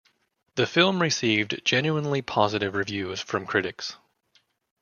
The 0.55 0.65
film 0.65 0.99
received 0.99 1.61
genuinely 1.63 2.23
positive 2.23 2.73
reviews 2.73 3.21
from 3.21 3.45
critics. 3.45 3.97